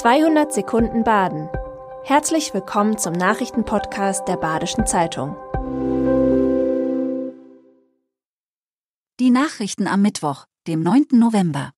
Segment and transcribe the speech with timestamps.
[0.00, 1.50] 200 Sekunden Baden.
[2.04, 5.36] Herzlich willkommen zum Nachrichtenpodcast der Badischen Zeitung.
[9.20, 11.08] Die Nachrichten am Mittwoch, dem 9.
[11.12, 11.72] November.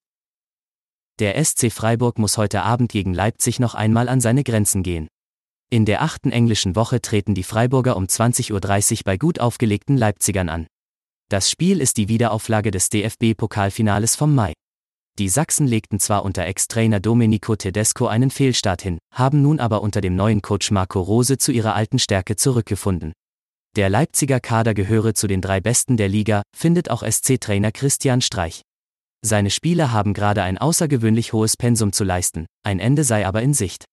[1.19, 5.09] Der SC Freiburg muss heute Abend gegen Leipzig noch einmal an seine Grenzen gehen.
[5.69, 10.49] In der achten englischen Woche treten die Freiburger um 20.30 Uhr bei gut aufgelegten Leipzigern
[10.49, 10.69] an.
[11.29, 14.53] Das Spiel ist die Wiederauflage des DFB-Pokalfinales vom Mai.
[15.19, 20.01] Die Sachsen legten zwar unter Ex-Trainer Domenico Tedesco einen Fehlstart hin, haben nun aber unter
[20.01, 23.13] dem neuen Coach Marco Rose zu ihrer alten Stärke zurückgefunden.
[23.77, 28.63] Der Leipziger Kader gehöre zu den drei Besten der Liga, findet auch SC-Trainer Christian Streich.
[29.25, 33.55] Seine Spieler haben gerade ein außergewöhnlich hohes Pensum zu leisten, ein Ende sei aber in
[33.55, 33.85] Sicht.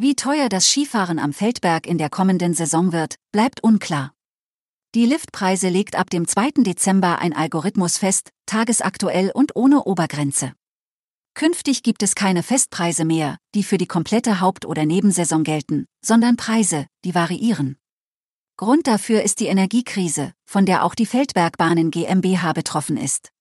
[0.00, 4.12] Wie teuer das Skifahren am Feldberg in der kommenden Saison wird, bleibt unklar.
[4.94, 6.62] Die Liftpreise legt ab dem 2.
[6.62, 10.52] Dezember ein Algorithmus fest, tagesaktuell und ohne Obergrenze.
[11.34, 16.36] Künftig gibt es keine Festpreise mehr, die für die komplette Haupt- oder Nebensaison gelten, sondern
[16.36, 17.76] Preise, die variieren.
[18.56, 23.32] Grund dafür ist die Energiekrise, von der auch die Feldbergbahnen GmbH betroffen ist.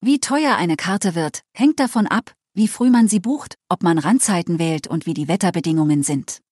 [0.00, 3.98] Wie teuer eine Karte wird, hängt davon ab, wie früh man sie bucht, ob man
[3.98, 6.42] Randzeiten wählt und wie die Wetterbedingungen sind.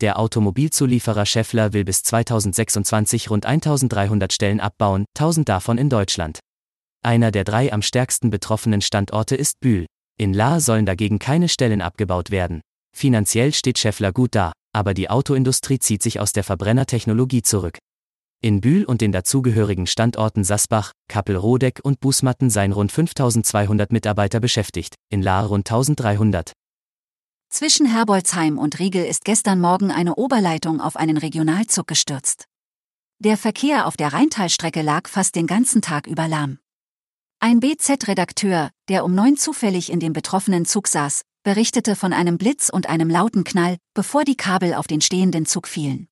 [0.00, 6.38] Der Automobilzulieferer Schaeffler will bis 2026 rund 1300 Stellen abbauen, 1000 davon in Deutschland.
[7.04, 9.86] Einer der drei am stärksten betroffenen Standorte ist Bühl.
[10.16, 12.60] In Lahr sollen dagegen keine Stellen abgebaut werden.
[12.96, 17.78] Finanziell steht Schaeffler gut da, aber die Autoindustrie zieht sich aus der Verbrennertechnologie zurück.
[18.40, 24.94] In Bühl und den dazugehörigen Standorten Sasbach, Kappel-Rodeck und Bußmatten seien rund 5200 Mitarbeiter beschäftigt,
[25.10, 26.52] in Lahr rund 1300.
[27.50, 32.44] Zwischen Herbolzheim und Riegel ist gestern Morgen eine Oberleitung auf einen Regionalzug gestürzt.
[33.20, 36.58] Der Verkehr auf der Rheintalstrecke lag fast den ganzen Tag über lahm.
[37.40, 42.68] Ein BZ-Redakteur, der um neun zufällig in dem betroffenen Zug saß, berichtete von einem Blitz
[42.68, 46.08] und einem lauten Knall, bevor die Kabel auf den stehenden Zug fielen.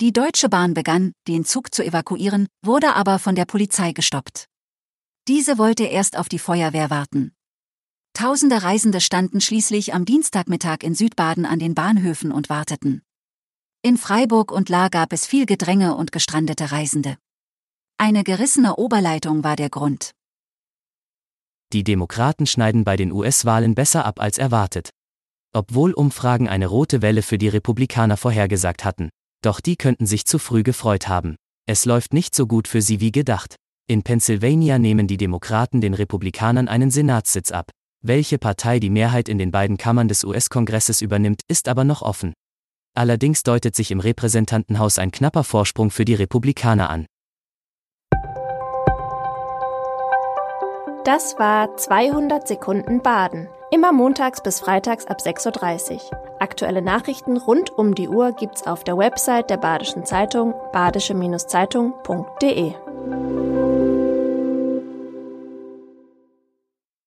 [0.00, 4.46] Die Deutsche Bahn begann, den Zug zu evakuieren, wurde aber von der Polizei gestoppt.
[5.28, 7.32] Diese wollte erst auf die Feuerwehr warten.
[8.18, 13.02] Tausende Reisende standen schließlich am Dienstagmittag in Südbaden an den Bahnhöfen und warteten.
[13.80, 17.16] In Freiburg und La gab es viel Gedränge und gestrandete Reisende.
[17.96, 20.16] Eine gerissene Oberleitung war der Grund.
[21.72, 24.90] Die Demokraten schneiden bei den US-Wahlen besser ab als erwartet.
[25.54, 29.10] Obwohl Umfragen eine rote Welle für die Republikaner vorhergesagt hatten.
[29.42, 31.36] Doch die könnten sich zu früh gefreut haben.
[31.66, 33.54] Es läuft nicht so gut für sie wie gedacht.
[33.86, 37.70] In Pennsylvania nehmen die Demokraten den Republikanern einen Senatssitz ab.
[38.00, 42.32] Welche Partei die Mehrheit in den beiden Kammern des US-Kongresses übernimmt, ist aber noch offen.
[42.96, 47.06] Allerdings deutet sich im Repräsentantenhaus ein knapper Vorsprung für die Republikaner an.
[51.04, 53.48] Das war 200 Sekunden Baden.
[53.72, 56.00] Immer montags bis freitags ab 6.30 Uhr.
[56.38, 62.74] Aktuelle Nachrichten rund um die Uhr gibt's auf der Website der Badischen Zeitung badische-zeitung.de.